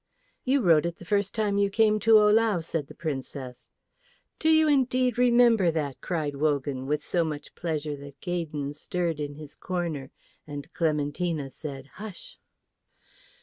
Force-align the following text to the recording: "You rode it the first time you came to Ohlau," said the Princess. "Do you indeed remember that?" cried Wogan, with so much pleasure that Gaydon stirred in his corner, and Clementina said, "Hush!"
"You 0.43 0.61
rode 0.61 0.87
it 0.87 0.97
the 0.97 1.05
first 1.05 1.35
time 1.35 1.59
you 1.59 1.69
came 1.69 1.99
to 1.99 2.17
Ohlau," 2.17 2.61
said 2.61 2.87
the 2.87 2.95
Princess. 2.95 3.67
"Do 4.39 4.49
you 4.49 4.67
indeed 4.67 5.19
remember 5.19 5.69
that?" 5.69 6.01
cried 6.01 6.37
Wogan, 6.37 6.87
with 6.87 7.03
so 7.03 7.23
much 7.23 7.53
pleasure 7.53 7.95
that 7.95 8.19
Gaydon 8.19 8.73
stirred 8.73 9.19
in 9.19 9.35
his 9.35 9.55
corner, 9.55 10.09
and 10.47 10.73
Clementina 10.73 11.51
said, 11.51 11.85
"Hush!" 12.01 12.39